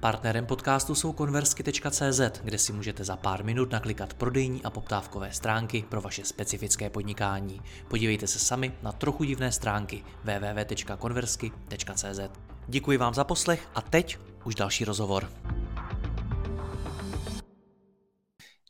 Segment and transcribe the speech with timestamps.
[0.00, 5.84] Partnerem podcastu jsou konversky.cz, kde si můžete za pár minut naklikat prodejní a poptávkové stránky
[5.88, 7.60] pro vaše specifické podnikání.
[7.88, 12.20] Podívejte se sami na trochu divné stránky www.konversky.cz.
[12.68, 15.32] Děkuji vám za poslech a teď už další rozhovor.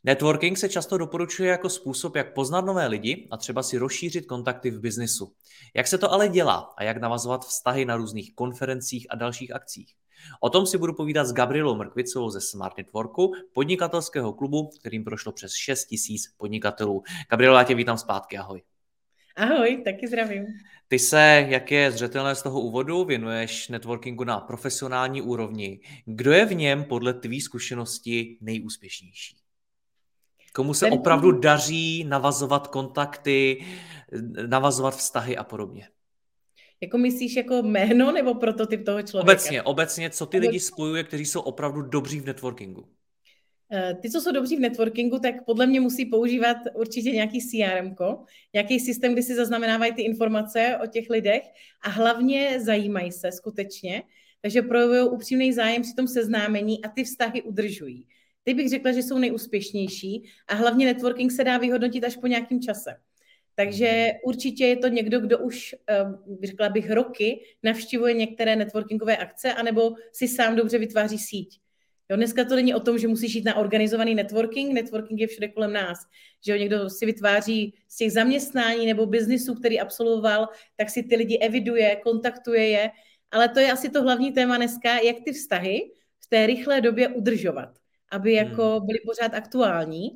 [0.03, 4.71] Networking se často doporučuje jako způsob, jak poznat nové lidi a třeba si rozšířit kontakty
[4.71, 5.33] v biznisu.
[5.75, 9.95] Jak se to ale dělá a jak navazovat vztahy na různých konferencích a dalších akcích?
[10.39, 15.31] O tom si budu povídat s Gabrielou Mrkvicovou ze Smart Networku, podnikatelského klubu, kterým prošlo
[15.31, 17.03] přes 6 tisíc podnikatelů.
[17.29, 18.61] Gabriela, já tě vítám zpátky, ahoj.
[19.35, 20.45] Ahoj, taky zdravím.
[20.87, 25.79] Ty se, jak je zřetelné z toho úvodu, věnuješ networkingu na profesionální úrovni.
[26.05, 29.37] Kdo je v něm podle tvý zkušenosti nejúspěšnější?
[30.53, 33.65] Komu se opravdu daří navazovat kontakty,
[34.47, 35.87] navazovat vztahy a podobně?
[36.81, 39.31] Jako myslíš jako jméno nebo prototyp toho člověka?
[39.31, 42.85] Obecně, obecně, co ty lidi spojuje, kteří jsou opravdu dobří v networkingu?
[43.71, 47.95] Eh, ty, co jsou dobří v networkingu, tak podle mě musí používat určitě nějaký CRM,
[48.53, 51.41] nějaký systém, kdy si zaznamenávají ty informace o těch lidech
[51.81, 54.03] a hlavně zajímají se skutečně,
[54.41, 58.07] takže projevují upřímný zájem při tom seznámení a ty vztahy udržují.
[58.43, 62.61] Ty bych řekla, že jsou nejúspěšnější a hlavně networking se dá vyhodnotit až po nějakém
[62.61, 62.95] čase.
[63.59, 66.05] Takže určitě je to někdo, kdo už, eh,
[66.43, 71.59] řekla bych, roky navštěvuje některé networkingové akce, anebo si sám dobře vytváří síť.
[72.09, 75.47] Jo, dneska to není o tom, že musíš jít na organizovaný networking, networking je všude
[75.47, 75.99] kolem nás.
[76.45, 81.15] Že jo, někdo si vytváří z těch zaměstnání nebo biznisů, který absolvoval, tak si ty
[81.15, 82.91] lidi eviduje, kontaktuje je,
[83.31, 87.07] ale to je asi to hlavní téma dneska, jak ty vztahy v té rychlé době
[87.07, 87.69] udržovat,
[88.11, 88.87] aby jako hmm.
[88.87, 90.09] byly pořád aktuální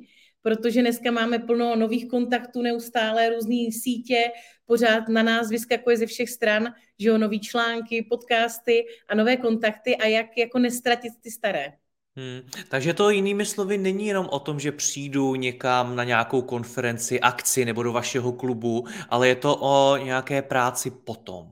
[0.44, 4.24] protože dneska máme plno nových kontaktů neustále, různé sítě,
[4.66, 9.96] pořád na nás vyskakuje ze všech stran, že jo, nový články, podcasty a nové kontakty
[9.96, 11.72] a jak jako nestratit ty staré.
[12.16, 12.50] Hmm.
[12.68, 17.64] Takže to jinými slovy není jenom o tom, že přijdu někam na nějakou konferenci, akci
[17.64, 21.50] nebo do vašeho klubu, ale je to o nějaké práci potom.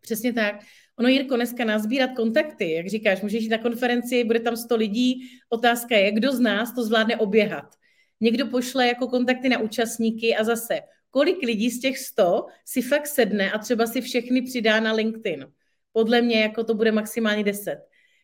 [0.00, 0.54] Přesně tak.
[0.98, 5.22] Ono, Jirko, dneska nazbírat kontakty, jak říkáš, můžeš jít na konferenci, bude tam 100 lidí,
[5.48, 7.79] otázka je, kdo z nás to zvládne oběhat.
[8.20, 13.06] Někdo pošle jako kontakty na účastníky a zase, kolik lidí z těch 100 si fakt
[13.06, 15.46] sedne a třeba si všechny přidá na LinkedIn.
[15.92, 17.78] Podle mě jako to bude maximálně 10.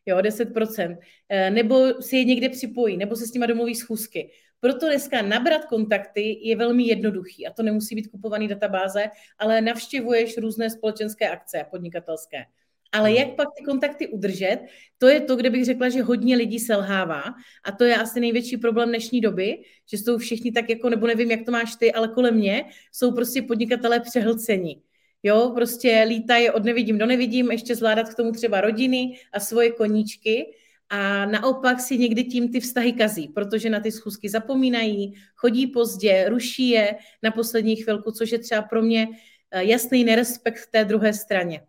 [0.07, 0.99] Jo, 10%.
[1.29, 4.31] Eh, nebo si je někde připojí, nebo se s nima domluví schůzky.
[4.61, 9.05] Proto dneska nabrat kontakty je velmi jednoduchý a to nemusí být kupovaný databáze,
[9.39, 12.45] ale navštěvuješ různé společenské akce podnikatelské.
[12.93, 13.19] Ale hmm.
[13.19, 14.59] jak pak ty kontakty udržet,
[14.99, 17.23] to je to, kde bych řekla, že hodně lidí selhává
[17.65, 21.31] a to je asi největší problém dnešní doby, že jsou všichni tak jako, nebo nevím,
[21.31, 24.83] jak to máš ty, ale kolem mě jsou prostě podnikatelé přehlceni.
[25.23, 29.71] Jo, prostě lítají od nevidím do nevidím, ještě zvládat k tomu třeba rodiny a svoje
[29.71, 30.47] koníčky
[30.91, 36.29] a naopak si někdy tím ty vztahy kazí, protože na ty schůzky zapomínají, chodí pozdě,
[36.29, 39.09] ruší je na poslední chvilku, což je třeba pro mě
[39.51, 41.63] eh, jasný nerespekt v té druhé straně.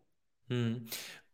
[0.49, 0.85] Hmm.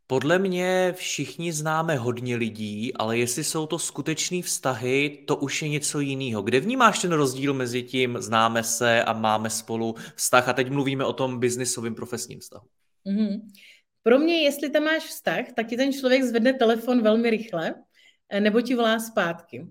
[0.07, 5.69] Podle mě všichni známe hodně lidí, ale jestli jsou to skutečné vztahy, to už je
[5.69, 6.41] něco jiného.
[6.41, 10.49] Kde vnímáš ten rozdíl mezi tím, známe se a máme spolu vztah?
[10.49, 12.67] A teď mluvíme o tom biznisovém profesním vztahu.
[13.05, 13.41] Mm-hmm.
[14.03, 17.75] Pro mě, jestli tam máš vztah, tak ti ten člověk zvedne telefon velmi rychle,
[18.29, 19.67] eh, nebo ti volá zpátky.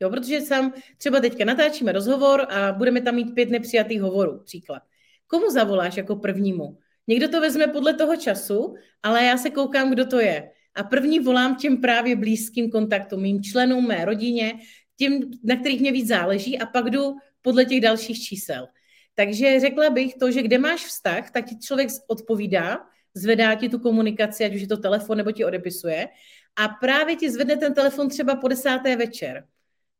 [0.00, 4.82] Jo, protože sám třeba teďka natáčíme rozhovor a budeme tam mít pět nepřijatých hovorů, příklad.
[5.26, 6.78] Komu zavoláš jako prvnímu?
[7.08, 10.50] Někdo to vezme podle toho času, ale já se koukám, kdo to je.
[10.74, 14.54] A první volám těm právě blízkým kontaktům, mým členům, mé rodině,
[14.96, 18.66] těm, na kterých mě víc záleží a pak jdu podle těch dalších čísel.
[19.14, 22.78] Takže řekla bych to, že kde máš vztah, tak ti člověk odpovídá,
[23.14, 26.08] zvedá ti tu komunikaci, ať už je to telefon nebo ti odepisuje
[26.56, 29.46] a právě ti zvedne ten telefon třeba po desáté večer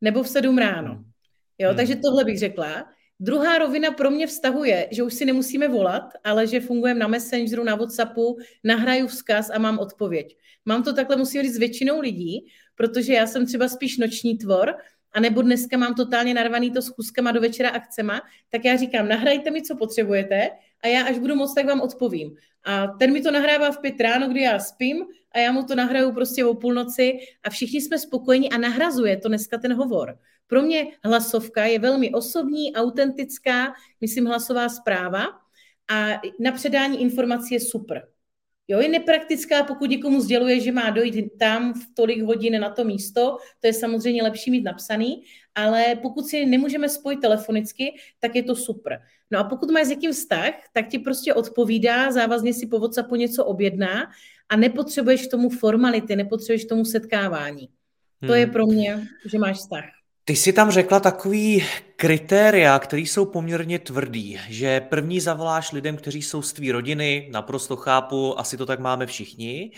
[0.00, 1.04] nebo v sedm ráno.
[1.58, 1.76] Jo, hmm.
[1.76, 2.84] takže tohle bych řekla.
[3.20, 7.64] Druhá rovina pro mě vztahuje, že už si nemusíme volat, ale že fungujeme na Messengeru,
[7.64, 10.36] na Whatsappu, nahraju vzkaz a mám odpověď.
[10.64, 14.74] Mám to takhle, musím říct, s většinou lidí, protože já jsem třeba spíš noční tvor,
[15.12, 19.50] a nebo dneska mám totálně narvaný to schůzkama do večera akcema, tak já říkám, nahrajte
[19.50, 20.50] mi, co potřebujete
[20.82, 22.36] a já až budu moc, tak vám odpovím.
[22.64, 25.74] A ten mi to nahrává v pět ráno, kdy já spím a já mu to
[25.74, 30.18] nahraju prostě o půlnoci a všichni jsme spokojeni a nahrazuje to dneska ten hovor.
[30.48, 35.24] Pro mě hlasovka je velmi osobní, autentická, myslím hlasová zpráva
[35.90, 38.08] a na předání informací je super.
[38.70, 42.84] Jo, je nepraktická, pokud někomu sděluje, že má dojít tam v tolik hodin na to
[42.84, 45.22] místo, to je samozřejmě lepší mít napsaný,
[45.54, 49.00] ale pokud si nemůžeme spojit telefonicky, tak je to super.
[49.30, 53.16] No a pokud máš s někým vztah, tak ti prostě odpovídá, závazně si po WhatsAppu
[53.16, 54.10] něco objedná
[54.48, 57.68] a nepotřebuješ tomu formality, nepotřebuješ tomu setkávání.
[58.20, 58.36] To hmm.
[58.36, 59.97] je pro mě, že máš vztah.
[60.28, 61.64] Ty jsi tam řekla takový
[61.96, 67.76] kritéria, které jsou poměrně tvrdý, že první zavoláš lidem, kteří jsou z tvý rodiny, naprosto
[67.76, 69.72] chápu, asi to tak máme všichni.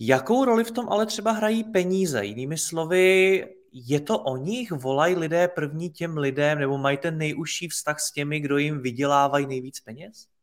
[0.00, 2.24] Jakou roli v tom ale třeba hrají peníze?
[2.24, 4.72] Jinými slovy, je to o nich?
[4.72, 9.46] Volají lidé první těm lidem nebo mají ten nejužší vztah s těmi, kdo jim vydělávají
[9.46, 10.33] nejvíc peněz?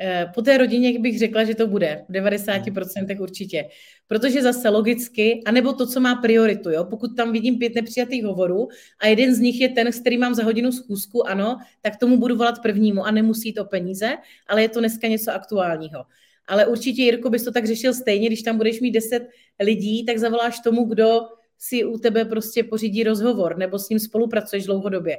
[0.00, 3.68] Eh, po té rodině bych řekla, že to bude v 90% určitě.
[4.06, 6.84] Protože zase logicky, anebo to, co má prioritu, jo?
[6.84, 8.68] pokud tam vidím pět nepřijatých hovorů
[9.00, 12.16] a jeden z nich je ten, s kterým mám za hodinu schůzku, ano, tak tomu
[12.16, 14.16] budu volat prvnímu a nemusí to peníze,
[14.46, 16.04] ale je to dneska něco aktuálního.
[16.48, 19.28] Ale určitě, Jirko, bys to tak řešil stejně, když tam budeš mít 10
[19.60, 21.20] lidí, tak zavoláš tomu, kdo
[21.58, 25.18] si u tebe prostě pořídí rozhovor nebo s ním spolupracuješ dlouhodobě.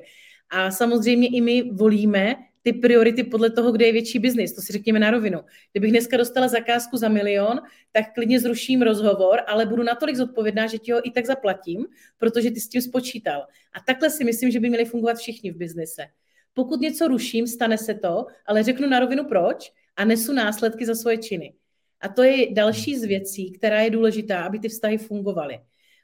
[0.50, 2.36] A samozřejmě i my volíme
[2.68, 4.54] ty priority podle toho, kde je větší biznis.
[4.54, 5.40] To si řekněme na rovinu.
[5.72, 7.62] Kdybych dneska dostala zakázku za milion,
[7.92, 11.86] tak klidně zruším rozhovor, ale budu natolik zodpovědná, že ti ho i tak zaplatím,
[12.18, 13.48] protože ty s tím spočítal.
[13.74, 16.06] A takhle si myslím, že by měli fungovat všichni v biznise.
[16.54, 20.96] Pokud něco ruším, stane se to, ale řeknu na rovinu proč a nesu následky za
[20.96, 21.54] svoje činy.
[22.02, 25.60] A to je další z věcí, která je důležitá, aby ty vztahy fungovaly.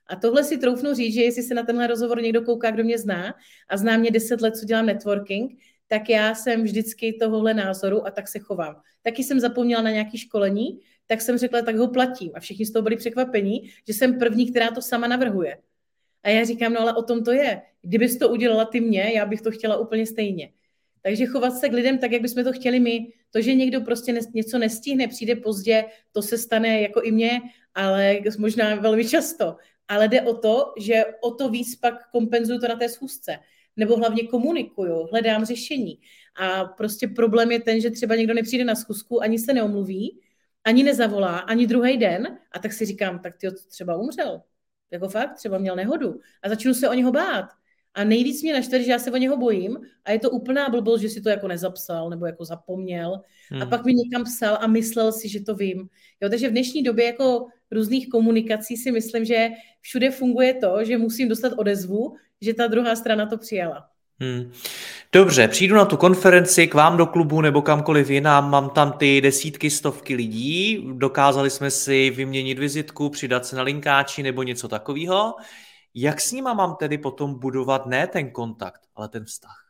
[0.07, 2.97] A tohle si troufnu říct, že jestli se na tenhle rozhovor někdo kouká, kdo mě
[2.97, 3.35] zná
[3.69, 5.51] a zná mě 10 let, co dělám networking,
[5.87, 8.81] tak já jsem vždycky tohohle názoru a tak se chovám.
[9.01, 12.31] Taky jsem zapomněla na nějaké školení, tak jsem řekla, tak ho platím.
[12.33, 15.57] A všichni z toho byli překvapení, že jsem první, která to sama navrhuje.
[16.23, 17.61] A já říkám, no ale o tom to je.
[17.81, 20.51] Kdybys to udělala ty mě, já bych to chtěla úplně stejně.
[21.01, 23.07] Takže chovat se k lidem tak, jak bychom to chtěli my.
[23.31, 27.41] To, že někdo prostě něco nestihne, přijde pozdě, to se stane jako i mně,
[27.75, 29.55] ale možná velmi často.
[29.87, 33.39] Ale jde o to, že o to víc pak kompenzuju to na té schůzce
[33.77, 35.99] nebo hlavně komunikuju, hledám řešení.
[36.35, 40.19] A prostě problém je ten, že třeba někdo nepřijde na schůzku, ani se neomluví,
[40.63, 44.41] ani nezavolá, ani druhý den, a tak si říkám, tak ty třeba umřel.
[44.91, 46.19] Jako fakt, třeba měl nehodu.
[46.43, 47.45] A začnu se o něho bát.
[47.93, 51.01] A nejvíc mě naštve, že já se o něho bojím a je to úplná blbost,
[51.01, 53.21] že si to jako nezapsal nebo jako zapomněl.
[53.49, 53.61] Hmm.
[53.61, 55.89] A pak mi někam psal a myslel si, že to vím.
[56.21, 59.49] Jo, takže v dnešní době jako různých komunikací si myslím, že
[59.81, 63.85] všude funguje to, že musím dostat odezvu, že ta druhá strana to přijala.
[64.19, 64.51] Hmm.
[65.11, 69.21] Dobře, přijdu na tu konferenci k vám do klubu nebo kamkoliv jinam, mám tam ty
[69.21, 75.35] desítky, stovky lidí, dokázali jsme si vyměnit vizitku, přidat se na linkáči nebo něco takového.
[75.95, 79.63] Jak s nima mám tedy potom budovat ne ten kontakt, ale ten vztah?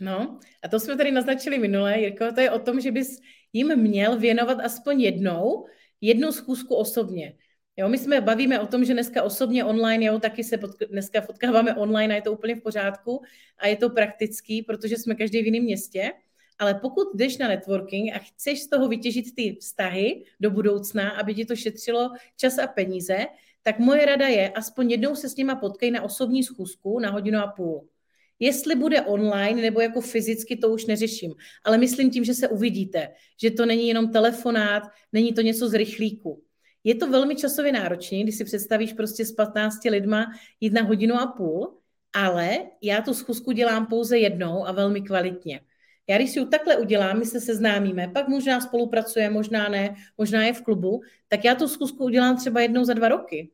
[0.00, 3.08] No, a to jsme tady naznačili minule, Jirko, to je o tom, že bys
[3.52, 5.66] jim měl věnovat aspoň jednou,
[6.00, 7.36] jednu schůzku osobně.
[7.76, 11.20] Jo, my jsme bavíme o tom, že dneska osobně online, jo, taky se pod, dneska
[11.20, 13.22] potkáváme online a je to úplně v pořádku
[13.58, 16.12] a je to praktický, protože jsme každý v jiném městě.
[16.58, 21.34] Ale pokud jdeš na networking a chceš z toho vytěžit ty vztahy do budoucna, aby
[21.34, 23.26] ti to šetřilo čas a peníze,
[23.62, 27.38] tak moje rada je, aspoň jednou se s nima potkej na osobní schůzku na hodinu
[27.38, 27.88] a půl.
[28.38, 31.34] Jestli bude online nebo jako fyzicky, to už neřeším.
[31.64, 33.08] Ale myslím tím, že se uvidíte,
[33.42, 36.42] že to není jenom telefonát, není to něco z rychlíku.
[36.84, 40.26] Je to velmi časově náročné, když si představíš prostě s 15 lidma
[40.60, 41.78] jít na hodinu a půl,
[42.12, 45.60] ale já tu schůzku dělám pouze jednou a velmi kvalitně.
[46.08, 50.44] Já když si ji takhle udělám, my se seznámíme, pak možná spolupracujeme, možná ne, možná
[50.44, 53.50] je v klubu, tak já tu schůzku udělám třeba jednou za dva roky.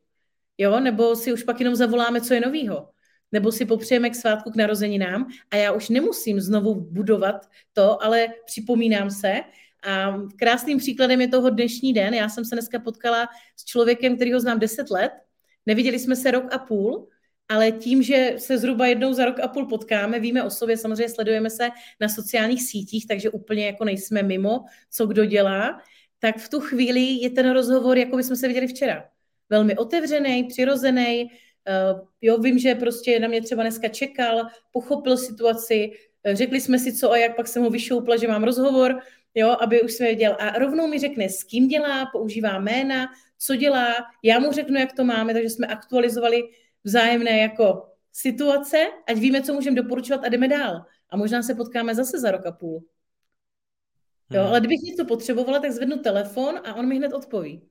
[0.59, 2.89] Jo, nebo si už pak jenom zavoláme, co je novýho.
[3.33, 8.29] Nebo si popřejeme k svátku k narozeninám a já už nemusím znovu budovat to, ale
[8.47, 9.41] připomínám se,
[9.83, 12.15] a krásným příkladem je toho dnešní den.
[12.15, 15.13] Já jsem se dneska potkala s člověkem, který ho znám 10 let.
[15.67, 17.09] Neviděli jsme se rok a půl,
[17.49, 21.09] ale tím, že se zhruba jednou za rok a půl potkáme, víme o sobě, samozřejmě
[21.09, 21.69] sledujeme se
[22.01, 25.81] na sociálních sítích, takže úplně jako nejsme mimo, co kdo dělá,
[26.19, 29.05] tak v tu chvíli je ten rozhovor, jako bychom se viděli včera.
[29.49, 31.29] Velmi otevřený, přirozený.
[31.71, 35.91] Uh, jo, vím, že prostě na mě třeba dneska čekal, pochopil situaci,
[36.33, 38.99] řekli jsme si co a jak, pak jsem ho vyšoupla, že mám rozhovor,
[39.35, 40.37] jo, aby už se věděl.
[40.39, 43.07] A rovnou mi řekne, s kým dělá, používá jména,
[43.39, 46.43] co dělá, já mu řeknu, jak to máme, takže jsme aktualizovali
[46.85, 50.85] vzájemné jako situace, ať víme, co můžeme doporučovat a jdeme dál.
[51.11, 52.85] A možná se potkáme zase za rok a půl.
[54.33, 54.49] Jo, hmm.
[54.49, 57.63] ale kdybych něco potřebovala, tak zvednu telefon a on mi hned odpoví.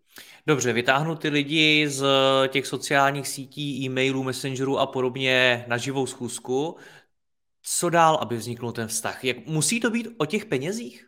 [0.47, 2.05] Dobře, vytáhnu ty lidi z
[2.47, 6.75] těch sociálních sítí, e-mailů, messengerů a podobně na živou schůzku.
[7.61, 9.23] Co dál, aby vznikl ten vztah?
[9.23, 11.05] Jak, musí to být o těch penězích?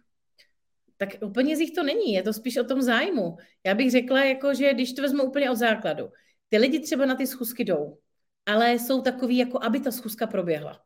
[0.97, 3.37] Tak o penězích to není, je to spíš o tom zájmu.
[3.65, 6.09] Já bych řekla, jako, že když to vezmu úplně od základu,
[6.49, 7.97] ty lidi třeba na ty schůzky jdou,
[8.45, 10.81] ale jsou takový, jako aby ta schůzka proběhla.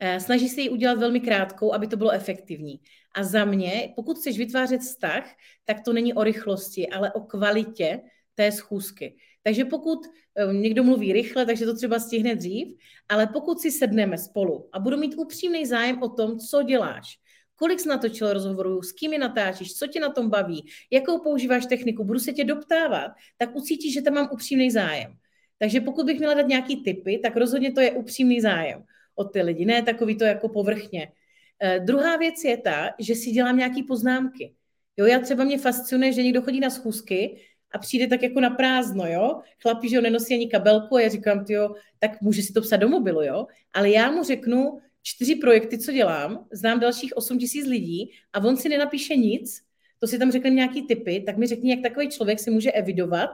[0.00, 2.80] Eh, snaží se ji udělat velmi krátkou, aby to bylo efektivní.
[3.14, 5.30] A za mě, pokud chceš vytvářet vztah,
[5.64, 8.00] tak to není o rychlosti, ale o kvalitě
[8.34, 9.16] té schůzky.
[9.42, 12.68] Takže pokud eh, někdo mluví rychle, takže to třeba stihne dřív,
[13.08, 17.18] ale pokud si sedneme spolu a budu mít upřímný zájem o tom, co děláš,
[17.56, 21.66] kolik jsi natočil rozhovorů, s kým je natáčíš, co tě na tom baví, jakou používáš
[21.66, 25.12] techniku, budu se tě doptávat, tak ucítíš, že tam mám upřímný zájem.
[25.58, 28.84] Takže pokud bych měla dát nějaký typy, tak rozhodně to je upřímný zájem
[29.18, 31.12] od ty lidi, ne takový to jako povrchně.
[31.64, 34.54] Uh, druhá věc je ta, že si dělám nějaký poznámky.
[34.96, 37.40] Jo, já třeba mě fascinuje, že někdo chodí na schůzky
[37.72, 39.40] a přijde tak jako na prázdno, jo.
[39.62, 42.76] Chlapi, že ho nenosí ani kabelku a já říkám, jo, tak může si to psat
[42.76, 43.46] do mobilu, jo.
[43.74, 48.56] Ale já mu řeknu čtyři projekty, co dělám, znám dalších 8 tisíc lidí a on
[48.56, 49.62] si nenapíše nic,
[49.98, 53.30] to si tam řekne nějaký typy, tak mi řekni, jak takový člověk si může evidovat,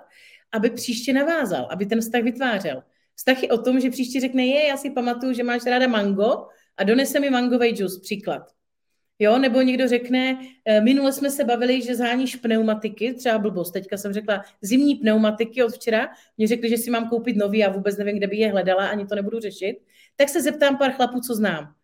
[0.53, 2.83] aby příště navázal, aby ten vztah vytvářel.
[3.15, 6.47] Vztah je o tom, že příště řekne, je, já si pamatuju, že máš ráda mango
[6.77, 8.43] a donese mi mangový džus, příklad.
[9.19, 13.97] Jo, nebo někdo řekne, eh, minule jsme se bavili, že zháníš pneumatiky, třeba blbost, teďka
[13.97, 17.97] jsem řekla zimní pneumatiky od včera, mě řekli, že si mám koupit nový, já vůbec
[17.97, 19.77] nevím, kde by je hledala, ani to nebudu řešit,
[20.17, 21.75] tak se zeptám pár chlapů, co znám.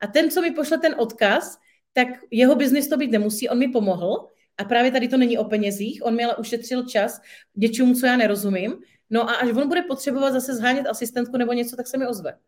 [0.00, 1.58] A ten, co mi pošle ten odkaz,
[1.92, 4.28] tak jeho biznis to být nemusí, on mi pomohl,
[4.58, 7.20] a právě tady to není o penězích, on mi ale ušetřil čas
[7.56, 8.74] něčemu, co já nerozumím,
[9.10, 12.38] no a až on bude potřebovat zase zhánět asistentku nebo něco, tak se mi ozve.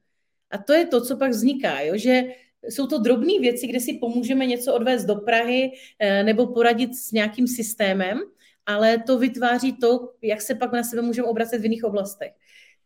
[0.50, 1.92] A to je to, co pak vzniká, jo?
[1.96, 2.24] že
[2.62, 7.12] jsou to drobné věci, kde si pomůžeme něco odvést do Prahy eh, nebo poradit s
[7.12, 8.20] nějakým systémem,
[8.66, 12.32] ale to vytváří to, jak se pak na sebe můžeme obracet v jiných oblastech.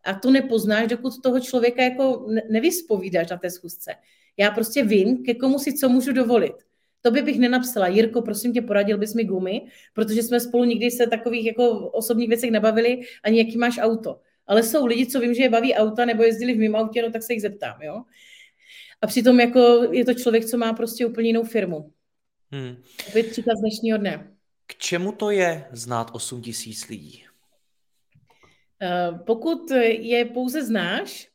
[0.05, 3.95] A to nepoznáš, dokud toho člověka jako nevyspovídáš na té schůzce.
[4.37, 6.55] Já prostě vím, ke komu si co můžu dovolit.
[7.07, 10.91] To by bych nenapsala, Jirko, prosím tě, poradil bys mi gumy, protože jsme spolu nikdy
[10.91, 14.21] se takových jako osobních věcech nebavili, ani jaký máš auto.
[14.47, 17.13] Ale jsou lidi, co vím, že je baví auta nebo jezdili v mém autě, no
[17.13, 18.03] tak se jich zeptám, jo.
[19.03, 21.93] A přitom jako je to člověk, co má prostě úplně jinou firmu.
[22.51, 22.77] Hmm.
[23.09, 24.31] Opět příklad z dnešního dne.
[24.67, 27.25] K čemu to je znát 8 tisíc lidí?
[28.83, 31.29] Uh, pokud je pouze znáš,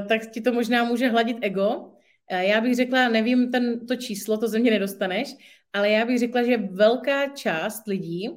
[0.00, 1.89] uh, tak ti to možná může hladit ego.
[2.32, 5.34] Uh, já bych řekla, nevím ten, to číslo, to ze mě nedostaneš,
[5.72, 8.30] ale já bych řekla, že velká část lidí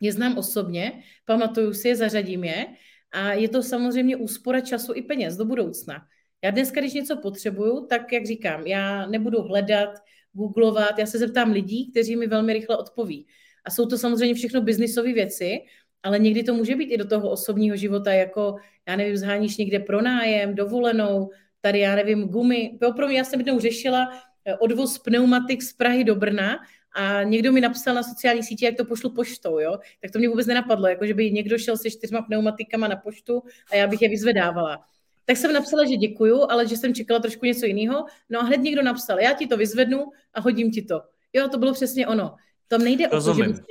[0.00, 2.66] je znám osobně, pamatuju si je, zařadím je
[3.12, 6.06] a je to samozřejmě úspora času i peněz do budoucna.
[6.44, 9.90] Já dneska, když něco potřebuju, tak jak říkám, já nebudu hledat,
[10.32, 13.26] googlovat, já se zeptám lidí, kteří mi velmi rychle odpoví.
[13.64, 15.58] A jsou to samozřejmě všechno biznisové věci,
[16.02, 18.56] ale někdy to může být i do toho osobního života, jako,
[18.88, 21.30] já nevím, zháníš někde pronájem, dovolenou,
[21.64, 22.78] tady, já nevím, gumy.
[22.96, 24.08] Pro mě, já jsem jednou řešila
[24.44, 26.58] eh, odvoz pneumatik z Prahy do Brna
[26.92, 29.78] a někdo mi napsal na sociální sítě, jak to pošlu poštou, jo?
[30.02, 33.42] Tak to mě vůbec nenapadlo, jako že by někdo šel se čtyřma pneumatikama na poštu
[33.72, 34.84] a já bych je vyzvedávala.
[35.24, 38.06] Tak jsem napsala, že děkuju, ale že jsem čekala trošku něco jiného.
[38.30, 40.04] No a hned někdo napsal, já ti to vyzvednu
[40.34, 41.00] a hodím ti to.
[41.32, 42.34] Jo, to bylo přesně ono.
[42.68, 43.40] Tam nejde Rozumím.
[43.40, 43.64] o to, že bych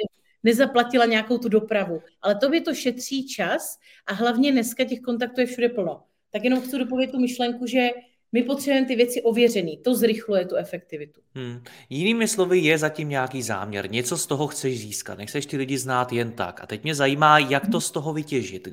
[0.43, 5.47] nezaplatila nějakou tu dopravu, ale tobě to šetří čas a hlavně dneska těch kontaktů je
[5.47, 6.03] všude plno.
[6.33, 7.89] Tak jenom chci dopovědět tu myšlenku, že
[8.31, 11.21] my potřebujeme ty věci ověřený, to zrychluje tu efektivitu.
[11.35, 11.63] Hmm.
[11.89, 16.13] Jinými slovy je zatím nějaký záměr, něco z toho chceš získat, nechceš ty lidi znát
[16.13, 16.63] jen tak.
[16.63, 18.67] A teď mě zajímá, jak to z toho vytěžit.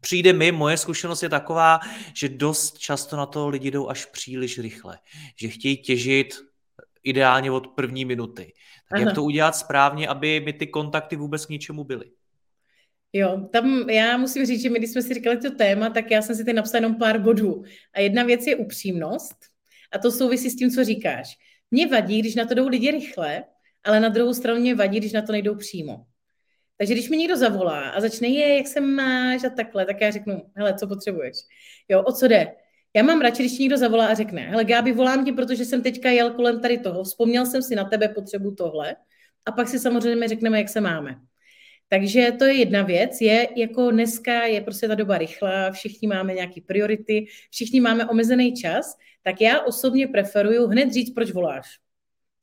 [0.00, 1.80] Přijde mi, moje zkušenost je taková,
[2.14, 4.98] že dost často na to lidi jdou až příliš rychle,
[5.40, 6.34] že chtějí těžit
[7.02, 8.52] ideálně od první minuty.
[8.90, 12.04] Tak jak to udělat správně, aby mi ty kontakty vůbec k ničemu byly?
[13.12, 16.22] Jo, tam já musím říct, že my, když jsme si říkali to téma, tak já
[16.22, 17.62] jsem si tady napsala jenom pár bodů.
[17.94, 19.36] A jedna věc je upřímnost
[19.92, 21.36] a to souvisí s tím, co říkáš.
[21.70, 23.44] Mně vadí, když na to jdou lidi rychle,
[23.84, 26.04] ale na druhou stranu mě vadí, když na to nejdou přímo.
[26.76, 30.10] Takže když mi někdo zavolá a začne, je, jak se máš a takhle, tak já
[30.10, 31.36] řeknu, hele, co potřebuješ?
[31.88, 32.52] Jo, o co jde?
[32.94, 36.10] Já mám radši, když někdo zavolá a řekne, hele, Gáby, volám ti, protože jsem teďka
[36.10, 38.96] jel kolem tady toho, vzpomněl jsem si na tebe, potřebu tohle,
[39.46, 41.14] a pak si samozřejmě řekneme, jak se máme.
[41.92, 46.34] Takže to je jedna věc, je jako dneska je prostě ta doba rychlá, všichni máme
[46.34, 51.66] nějaké priority, všichni máme omezený čas, tak já osobně preferuju hned říct, proč voláš.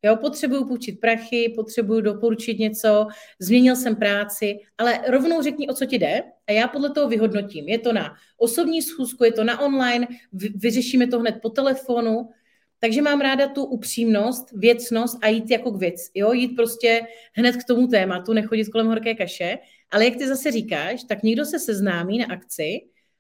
[0.04, 3.08] Jo, potřebuju půjčit prachy, potřebuju doporučit něco,
[3.39, 7.70] změnil jsem práci, ale rovnou řekni, o co ti jde a já podle toho vyhodnotím.
[7.70, 10.08] Je to na osobní schůzku, je to na online,
[10.56, 12.30] vyřešíme to hned po telefonu,
[12.79, 16.01] Takže mám ráda tu upřímnost, věcnost a jít jako k věc.
[16.13, 16.34] Jo?
[16.34, 17.01] Jít prostě
[17.34, 19.57] hned k tomu tématu, nechodit kolem horké kaše.
[19.91, 22.79] Ale jak ty zase říkáš, tak někdo se seznámí na akci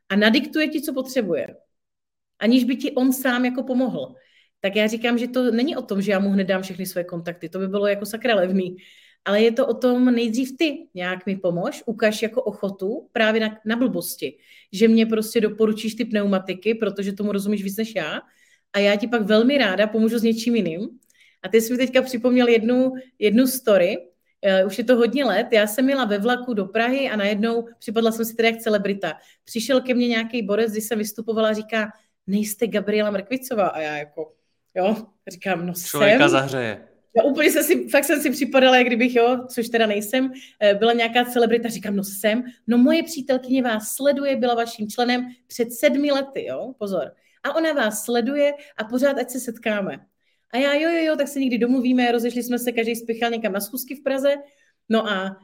[0.09, 1.47] a nadiktuje ti, co potřebuje.
[2.39, 4.15] Aniž by ti on sám jako pomohl.
[4.59, 7.03] Tak já říkám, že to není o tom, že já mu hned dám všechny své
[7.03, 7.49] kontakty.
[7.49, 8.77] To by bylo jako sakra levný.
[9.25, 13.57] Ale je to o tom, nejdřív ty nějak mi pomož, ukaž jako ochotu právě na,
[13.65, 14.37] na blbosti.
[14.71, 18.21] Že mě prostě doporučíš ty pneumatiky, protože tomu rozumíš víc než já
[18.73, 20.89] a já ti pak velmi ráda pomůžu s něčím jiným.
[21.43, 23.97] A ty jsi mi teďka připomněl jednu, jednu story,
[24.61, 25.47] Uh, už je to hodně let.
[25.51, 29.13] Já jsem měla ve vlaku do Prahy a najednou připadla jsem si tedy jak celebrita.
[29.43, 31.91] Přišel ke mně nějaký borec, když jsem vystupovala, říká,
[32.27, 33.67] nejste Gabriela Mrkvicová.
[33.67, 34.33] A já jako,
[34.75, 34.95] jo,
[35.27, 36.29] říkám, no Člověka jsem.
[36.29, 36.87] zahřeje.
[37.17, 40.73] Já úplně jsem si, fakt jsem si připadala, jak kdybych, jo, což teda nejsem, eh,
[40.73, 45.73] byla nějaká celebrita, říkám, no jsem, no moje přítelkyně vás sleduje, byla vaším členem před
[45.73, 47.11] sedmi lety, jo, pozor
[47.47, 50.05] a ona vás sleduje a pořád, ať se setkáme.
[50.53, 53.53] A já, jo, jo, jo, tak se někdy domluvíme, rozešli jsme se, každý spěchal někam
[53.53, 54.35] na schůzky v Praze,
[54.89, 55.37] no a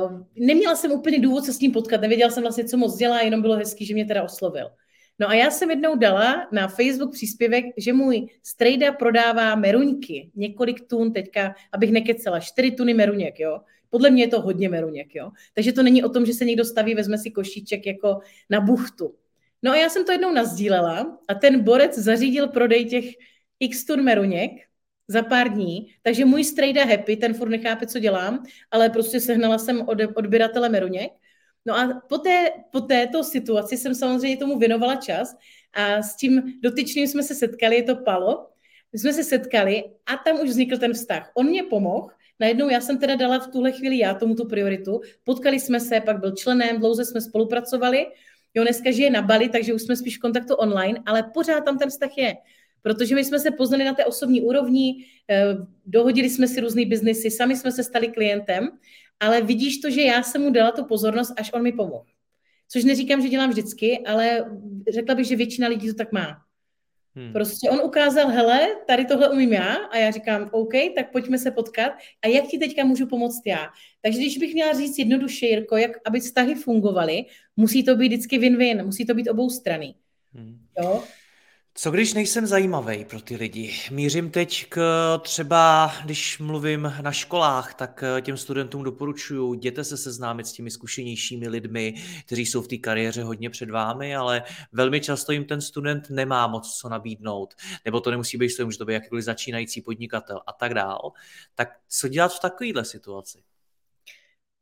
[0.00, 3.20] uh, neměla jsem úplně důvod se s ním potkat, nevěděla jsem vlastně, co moc dělá,
[3.20, 4.70] jenom bylo hezký, že mě teda oslovil.
[5.18, 10.88] No a já jsem jednou dala na Facebook příspěvek, že můj strejda prodává meruňky, několik
[10.88, 13.60] tun teďka, abych nekecela, čtyři tuny meruněk, jo.
[13.90, 15.30] Podle mě je to hodně meruněk, jo.
[15.54, 18.18] Takže to není o tom, že se někdo staví, vezme si košíček jako
[18.50, 19.14] na buchtu.
[19.62, 23.04] No a já jsem to jednou nazdílela a ten borec zařídil prodej těch
[23.60, 24.52] x tun meruněk
[25.08, 29.58] za pár dní, takže můj strejda happy, ten furt nechápe, co dělám, ale prostě sehnala
[29.58, 31.12] jsem od odběratele meruněk.
[31.66, 35.36] No a po, té, po této situaci jsem samozřejmě tomu věnovala čas
[35.72, 38.48] a s tím dotyčným jsme se setkali, je to Palo,
[38.92, 41.30] my jsme se setkali a tam už vznikl ten vztah.
[41.34, 42.08] On mě pomohl,
[42.40, 46.00] najednou já jsem teda dala v tuhle chvíli já tomu tu prioritu, potkali jsme se,
[46.00, 48.06] pak byl členem, dlouze jsme spolupracovali
[48.58, 51.78] Jo, dneska žije na Bali, takže už jsme spíš v kontaktu online, ale pořád tam
[51.78, 52.34] ten vztah je.
[52.82, 57.30] Protože my jsme se poznali na té osobní úrovni, eh, dohodili jsme si různý biznesy,
[57.30, 58.68] sami jsme se stali klientem,
[59.20, 62.04] ale vidíš to, že já jsem mu dala tu pozornost, až on mi pomohl.
[62.68, 64.50] Což neříkám, že dělám vždycky, ale
[64.92, 66.47] řekla bych, že většina lidí to tak má.
[67.18, 67.32] Hmm.
[67.32, 71.50] Prostě on ukázal, hele, tady tohle umím já a já říkám, OK, tak pojďme se
[71.50, 73.66] potkat a jak ti teďka můžu pomoct já.
[74.02, 77.24] Takže když bych měla říct jednoduše, Jirko, jak aby vztahy fungovaly,
[77.56, 79.94] musí to být vždycky win-win, musí to být obou strany.
[80.32, 80.58] Hmm.
[80.82, 81.02] Jo?
[81.80, 83.74] Co když nejsem zajímavý pro ty lidi?
[83.90, 84.80] Mířím teď k
[85.22, 90.70] třeba, když mluvím na školách, tak eh, těm studentům doporučuju, jděte se seznámit s těmi
[90.70, 91.94] zkušenějšími lidmi,
[92.26, 96.46] kteří jsou v té kariéře hodně před vámi, ale velmi často jim ten student nemá
[96.46, 100.74] moc co nabídnout, nebo to nemusí být, může to být jakýkoliv začínající podnikatel a tak
[100.74, 101.12] dál.
[101.54, 103.42] Tak co dělat v takovéhle situaci?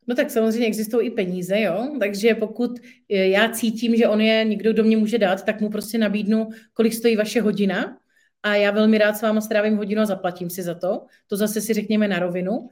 [0.06, 2.70] No tak samozřejmě existují i peníze, jo, takže pokud
[3.10, 6.48] eh, já cítím, že on je někdo, kdo mě může dát, tak mu prostě nabídnu,
[6.74, 7.98] kolik stojí vaše hodina
[8.42, 11.06] a já velmi rád s váma strávím hodinu a zaplatím si za to.
[11.26, 12.68] To zase si řekněme na rovinu.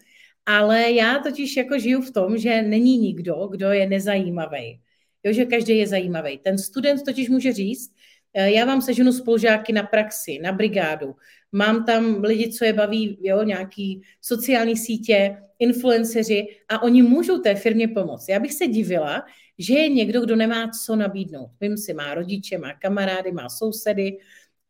[0.46, 4.80] Ale já totiž jako žiju v tom, že není nikdo, kdo je nezajímavý.
[5.24, 6.38] Jo, že každý je zajímavý.
[6.38, 7.92] Ten student totiž může říct,
[8.34, 11.14] eh, já vám seženu spolužáky na praxi, na brigádu,
[11.54, 17.54] mám tam lidi, co je baví, jo, nějaký sociální sítě, influenceři a oni můžou té
[17.54, 18.28] firmě pomoct.
[18.28, 19.22] Já bych se divila,
[19.58, 21.50] že je někdo, kdo nemá co nabídnout.
[21.60, 24.18] Vím si, má rodiče, má kamarády, má sousedy,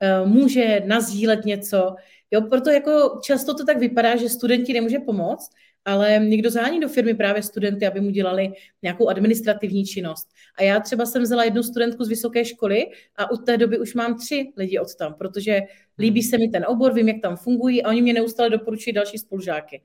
[0.00, 1.94] eh, může nazdílet něco.
[2.30, 5.50] Jo, proto jako často to tak vypadá, že studenti nemůže pomoct,
[5.84, 10.28] ale někdo zhání do firmy právě studenty, aby mu dělali nějakou administrativní činnost.
[10.58, 13.94] A já třeba jsem vzala jednu studentku z vysoké školy a od té doby už
[13.94, 15.60] mám tři lidi od tam, protože
[15.98, 19.18] líbí se mi ten obor, vím, jak tam fungují a oni mě neustále doporučují další
[19.18, 19.82] spolužáky.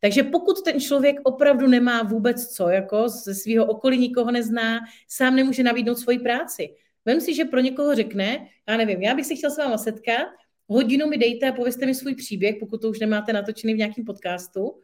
[0.00, 5.36] Takže pokud ten člověk opravdu nemá vůbec co, jako ze svého okolí nikoho nezná, sám
[5.36, 6.68] nemůže nabídnout svoji práci.
[7.04, 10.26] Vem si, že pro někoho řekne, já nevím, já bych si chtěl s váma setkat,
[10.66, 14.04] hodinu mi dejte a pověste mi svůj příběh, pokud to už nemáte natočený v nějakém
[14.04, 14.80] podcastu.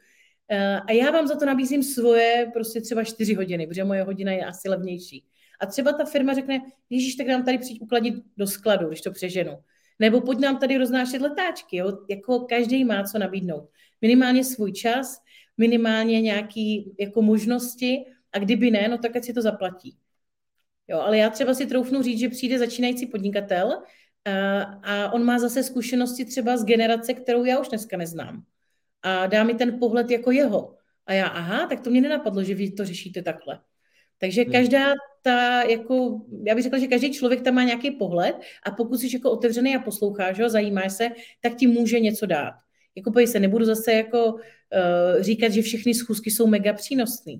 [0.50, 4.32] Eh, a já vám za to nabízím svoje prostě třeba čtyři hodiny, protože moje hodina
[4.32, 5.24] je asi levnější.
[5.60, 9.10] A třeba ta firma řekne, Ježíš, tak nám tady přijď ukladit do skladu, když to
[9.10, 9.52] přeženu.
[10.00, 11.98] Nebo pojď nám tady roznášet letáčky, jo?
[12.08, 15.22] jako každý má co nabídnout minimálně svůj čas,
[15.58, 19.96] minimálně nějaké jako možnosti a kdyby ne, no tak ať si to zaplatí.
[20.88, 23.82] Jo, ale já třeba si troufnu říct, že přijde začínající podnikatel
[24.24, 28.44] a, a on má zase zkušenosti třeba z generace, kterou já už dneska neznám.
[29.02, 30.76] A dá mi ten pohled jako jeho.
[31.06, 33.60] A já, aha, tak to mě nenapadlo, že vy to řešíte takhle.
[34.18, 34.52] Takže hmm.
[34.52, 39.00] každá ta, jako, já bych řekla, že každý člověk tam má nějaký pohled a pokud
[39.00, 41.08] jsi jako otevřený a posloucháš ho, zajímáš se,
[41.40, 42.54] tak ti může něco dát
[42.96, 44.40] jako se nebudu zase jako uh,
[45.20, 47.32] říkat, že všechny schůzky jsou mega přínosné.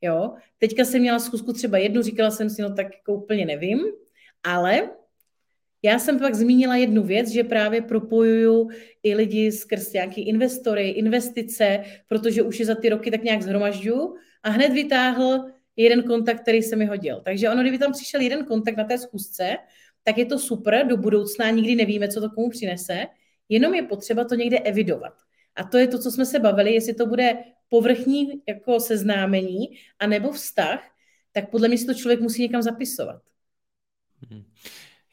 [0.00, 3.80] Jo, teďka jsem měla schůzku třeba jednu, říkala jsem si, no tak jako úplně nevím,
[4.44, 4.90] ale
[5.82, 8.68] Já jsem pak zmínila jednu věc, že právě propojuju
[9.02, 14.14] i lidi skrz nějaký investory, investice, protože už je za ty roky tak nějak zhromažďuju
[14.42, 15.44] a hned vytáhl
[15.82, 17.20] jeden kontakt, který se mi hodil.
[17.24, 19.56] Takže ono, kdyby tam přišel jeden kontakt na té schůzce,
[20.02, 23.06] tak je to super, do budoucna nikdy nevíme, co to komu přinese,
[23.48, 25.12] jenom je potřeba to někde evidovat.
[25.56, 27.38] A to je to, co jsme se bavili, jestli to bude
[27.68, 29.66] povrchní jako seznámení
[29.98, 30.90] a nebo vztah,
[31.32, 33.22] tak podle mě si to člověk musí někam zapisovat.
[34.30, 34.44] Hmm.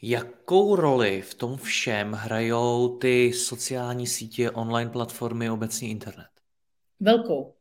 [0.01, 6.27] Jakou roli v tom všem hrajou ty sociální sítě, online platformy, obecně internet?
[6.99, 7.53] Velkou.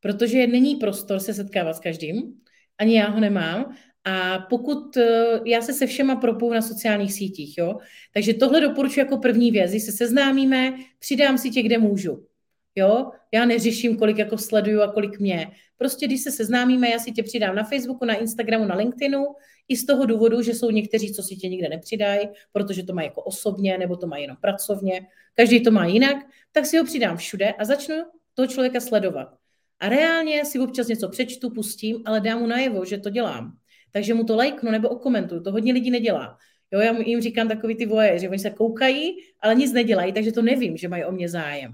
[0.00, 2.41] Protože není prostor se setkávat s každým,
[2.78, 3.74] ani já ho nemám.
[4.04, 7.78] A pokud eh, já se se všema propoju na sociálních sítích, jo,
[8.14, 9.70] takže tohle doporučuji jako první věc.
[9.70, 12.26] Když se seznámíme, přidám si tě, kde můžu.
[12.74, 15.50] Jo, já neřeším, kolik jako sleduju a kolik mě.
[15.76, 19.26] Prostě když se seznámíme, já si tě přidám na Facebooku, na Instagramu, na LinkedInu,
[19.68, 23.06] i z toho důvodu, že jsou někteří, co si tě nikde nepřidají, protože to mají
[23.06, 25.06] jako osobně, nebo to mají jenom pracovně.
[25.34, 26.16] Každý to má jinak,
[26.52, 27.96] tak si ho přidám všude a začnu
[28.34, 29.41] toho člověka sledovat.
[29.82, 33.52] A reálně si občas něco přečtu, pustím, ale dám mu najevo, že to dělám.
[33.90, 35.42] Takže mu to lajknu nebo okomentuju.
[35.42, 36.38] To hodně lidí nedělá.
[36.72, 40.32] Jo, já jim říkám takový ty voje, že oni se koukají, ale nic nedělají, takže
[40.32, 41.72] to nevím, že mají o mě zájem.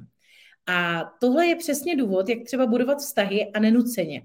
[0.67, 4.23] A tohle je přesně důvod, jak třeba budovat vztahy a nenuceně.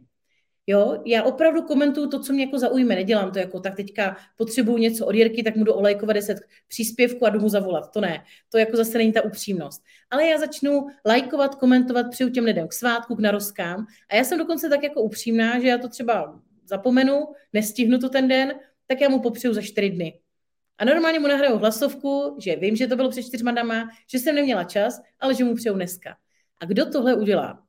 [0.67, 4.77] Jo, já opravdu komentuju to, co mě jako zaujme, nedělám to jako tak teďka potřebuju
[4.77, 7.91] něco od Jirky, tak mu jdu olejkovat 10 příspěvků a jdu mu zavolat.
[7.91, 9.83] To ne, to jako zase není ta upřímnost.
[10.09, 14.37] Ale já začnu lajkovat, komentovat, přeju těm lidem k svátku, k narozkám a já jsem
[14.37, 18.53] dokonce tak jako upřímná, že já to třeba zapomenu, nestihnu to ten den,
[18.87, 20.19] tak já mu popřeju za čtyři dny.
[20.77, 24.35] A normálně mu nahraju hlasovku, že vím, že to bylo před čtyřma dama, že jsem
[24.35, 26.15] neměla čas, ale že mu přeju dneska.
[26.59, 27.63] A kdo tohle udělá?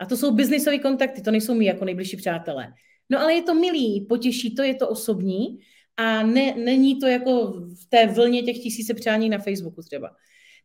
[0.00, 2.74] A to jsou biznisové kontakty, to nejsou mi jako nejbližší přátelé.
[3.10, 5.58] No ale je to milý, potěší to, je to osobní
[5.96, 10.10] a ne, není to jako v té vlně těch tisíce přání na Facebooku třeba.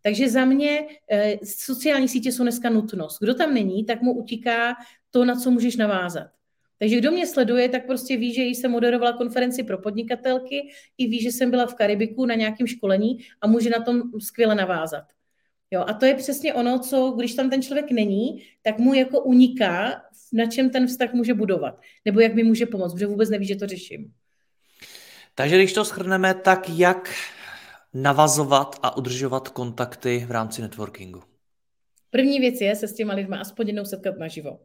[0.01, 3.19] Takže za mě e, sociální sítě jsou dneska nutnost.
[3.21, 4.75] Kdo tam není, tak mu utíká
[5.11, 6.27] to, na co můžeš navázat.
[6.79, 11.21] Takže kdo mě sleduje, tak prostě ví, že jsem moderovala konferenci pro podnikatelky, i ví,
[11.21, 15.03] že jsem byla v Karibiku na nějakém školení a může na tom skvěle navázat.
[15.71, 19.23] Jo, a to je přesně ono, co když tam ten člověk není, tak mu jako
[19.23, 20.01] uniká,
[20.34, 23.55] na čem ten vztah může budovat, nebo jak mi může pomoct, protože vůbec neví, že
[23.55, 24.13] to řeším.
[25.36, 27.13] Takže když to schrneme, tak jak
[27.93, 31.21] navazovat a udržovat kontakty v rámci networkingu?
[32.10, 34.60] První věc je se s těma lidmi aspoň jednou setkat naživo.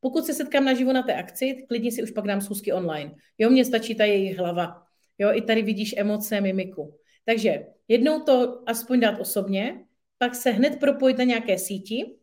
[0.00, 3.14] Pokud se setkám naživo na té akci, klidně si už pak dám schůzky online.
[3.38, 4.82] Jo, mně stačí ta jejich hlava.
[5.18, 6.98] Jo, i tady vidíš emoce, mimiku.
[7.24, 9.84] Takže jednou to aspoň dát osobně,
[10.22, 12.16] pak se hned propojit na nějaké síti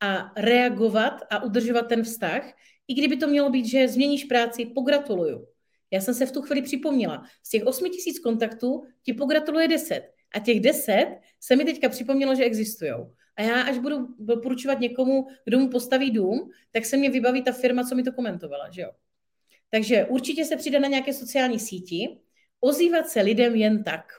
[0.00, 2.52] a reagovat a udržovat ten vztah,
[2.88, 5.46] i kdyby to mělo být, že změníš práci, pogratuluju.
[5.90, 7.22] Já jsem se v tu chvíli připomněla.
[7.42, 10.02] Z těch 8 tisíc kontaktů ti pogratuluje 10.
[10.34, 12.92] A těch 10 se mi teďka připomnělo, že existují.
[13.36, 17.52] A já, až budu doporučovat někomu, kdo mu postaví dům, tak se mě vybaví ta
[17.52, 18.90] firma, co mi to komentovala, že jo.
[19.70, 22.18] Takže určitě se přijde na nějaké sociální síti,
[22.60, 24.12] ozývat se lidem jen tak.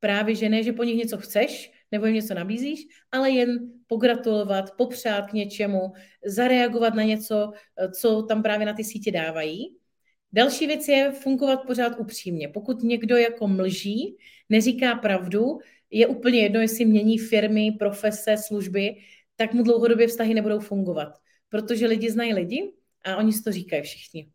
[0.00, 4.76] Právě, že ne, že po nich něco chceš, nebo jim něco nabízíš, ale jen pogratulovat,
[4.76, 5.92] popřát k něčemu,
[6.26, 7.52] zareagovat na něco,
[8.00, 9.76] co tam právě na ty sítě dávají.
[10.32, 12.48] Další věc je fungovat pořád upřímně.
[12.48, 14.16] Pokud někdo jako mlží,
[14.48, 15.58] neříká pravdu,
[15.90, 18.96] je úplně jedno, jestli mění firmy, profese, služby,
[19.36, 21.08] tak mu dlouhodobě vztahy nebudou fungovat.
[21.48, 22.72] Protože lidi znají lidi
[23.04, 24.28] a oni si to říkají všichni.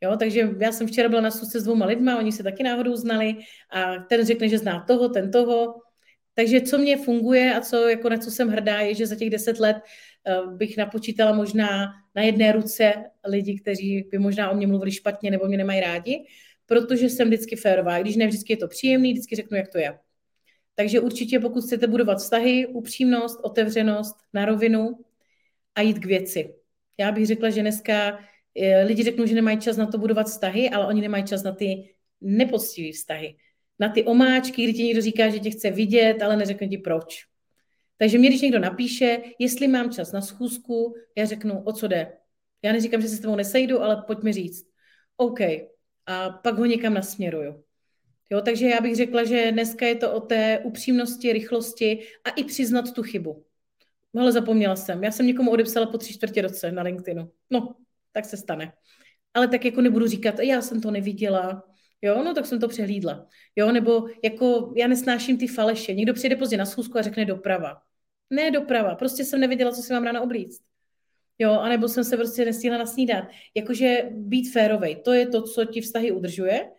[0.00, 2.96] Jo, takže já jsem včera byla na schůzce s dvouma lidma, oni se taky náhodou
[2.96, 3.36] znali
[3.70, 5.74] a ten řekne, že zná toho, ten toho.
[6.34, 9.30] Takže co mě funguje a co, jako na co jsem hrdá, je, že za těch
[9.30, 12.94] deset let uh, bych napočítala možná na jedné ruce
[13.26, 16.24] lidi, kteří by možná o mě mluvili špatně nebo mě nemají rádi,
[16.66, 17.98] protože jsem vždycky férová.
[17.98, 19.98] Když ne vždycky je to příjemný, vždycky řeknu, jak to je.
[20.74, 24.98] Takže určitě, pokud chcete budovat vztahy, upřímnost, otevřenost na rovinu
[25.74, 26.54] a jít k věci.
[26.98, 28.18] Já bych řekla, že dneska
[28.56, 31.52] eh, lidi řeknou, že nemají čas na to budovat vztahy, ale oni nemají čas na
[31.52, 33.36] ty nepoctivé vztahy.
[33.78, 37.24] Na ty omáčky, kdy ti někdo říká, že tě chce vidět, ale neřekne ti proč.
[37.98, 42.12] Takže mě, když někdo napíše, jestli mám čas na schůzku, já řeknu, o co jde.
[42.62, 44.66] Já neříkám, že se s tebou nesejdu, ale pojď mi říct.
[45.16, 45.40] OK.
[46.06, 47.64] A pak ho někam nasměruju.
[48.30, 52.44] Jo, takže já bych řekla, že dneska je to o té upřímnosti, rychlosti a i
[52.44, 53.44] přiznat tu chybu.
[54.18, 55.04] Ale zapomněla jsem.
[55.04, 57.30] Já jsem někomu odepsala po tři čtvrtě roce na LinkedInu.
[57.50, 57.74] No,
[58.12, 58.72] tak se stane.
[59.34, 61.62] Ale tak jako nebudu říkat, já jsem to neviděla,
[62.02, 63.26] jo, no tak jsem to přehlídla.
[63.56, 65.94] Jo, nebo jako já nesnáším ty faleše.
[65.94, 67.82] Někdo přijde pozdě na schůzku a řekne doprava.
[68.30, 70.62] Ne doprava, prostě jsem nevěděla, co si mám ráno oblíct.
[71.38, 73.24] Jo, anebo jsem se prostě nestihla nasnídat.
[73.54, 76.70] Jakože být férovej, to je to, co ti vztahy udržuje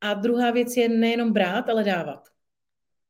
[0.00, 2.28] A druhá věc je nejenom brát, ale dávat.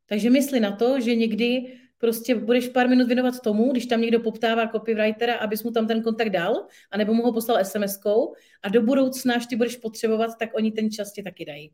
[0.07, 4.21] Takže mysli na to, že někdy prostě budeš pár minut věnovat tomu, když tam někdo
[4.21, 8.83] poptává copywritera, abys mu tam ten kontakt dal, anebo mu ho poslal SMS-kou a do
[8.83, 11.73] budoucna, až ty budeš potřebovat, tak oni ten čas ti taky dají.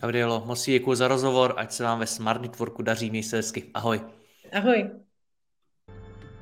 [0.00, 3.70] Gabrielo, moc děkuji za rozhovor, ať se vám ve Smart Networku daří, měj se hezky.
[3.74, 4.00] Ahoj.
[4.52, 4.90] Ahoj.